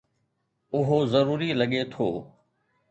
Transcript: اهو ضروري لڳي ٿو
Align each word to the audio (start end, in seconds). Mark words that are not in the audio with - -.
اهو 0.77 0.97
ضروري 1.13 1.49
لڳي 1.59 1.81
ٿو 1.91 2.07